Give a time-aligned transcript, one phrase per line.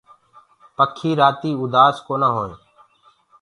[0.77, 2.59] پکي رآتي اُدآس ڪونآ هوئينٚ۔